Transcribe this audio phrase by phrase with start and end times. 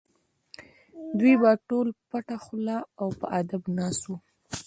[1.19, 4.15] دوی به ټول پټه خوله او په ادب ناست وو.